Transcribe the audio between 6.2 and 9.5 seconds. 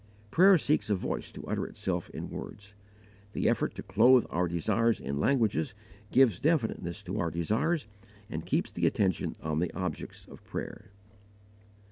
definiteness to our desires and keeps the attention